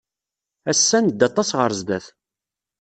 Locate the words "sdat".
1.79-2.05